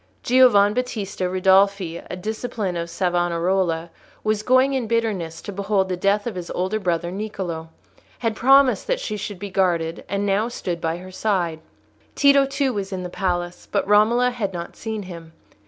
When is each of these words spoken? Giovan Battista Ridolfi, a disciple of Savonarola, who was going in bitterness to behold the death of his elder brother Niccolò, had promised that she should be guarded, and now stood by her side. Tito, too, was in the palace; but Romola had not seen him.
Giovan 0.23 0.73
Battista 0.73 1.29
Ridolfi, 1.29 1.99
a 2.09 2.15
disciple 2.15 2.75
of 2.75 2.89
Savonarola, 2.89 3.91
who 4.23 4.29
was 4.29 4.41
going 4.41 4.73
in 4.73 4.87
bitterness 4.87 5.43
to 5.43 5.51
behold 5.51 5.89
the 5.89 5.95
death 5.95 6.25
of 6.25 6.33
his 6.33 6.49
elder 6.49 6.79
brother 6.79 7.11
Niccolò, 7.11 7.67
had 8.17 8.35
promised 8.35 8.87
that 8.87 8.99
she 8.99 9.15
should 9.15 9.37
be 9.37 9.51
guarded, 9.51 10.03
and 10.09 10.25
now 10.25 10.47
stood 10.47 10.81
by 10.81 10.97
her 10.97 11.11
side. 11.11 11.59
Tito, 12.15 12.47
too, 12.47 12.73
was 12.73 12.91
in 12.91 13.03
the 13.03 13.09
palace; 13.09 13.67
but 13.71 13.87
Romola 13.87 14.31
had 14.31 14.53
not 14.53 14.75
seen 14.75 15.03
him. 15.03 15.33